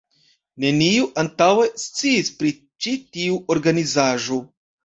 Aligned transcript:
Neniu 0.63 1.09
antaŭe 1.23 1.67
sciis 1.83 2.33
pri 2.39 2.53
ĉi 2.87 2.97
tiu 3.19 3.39
organizaĵo. 3.59 4.43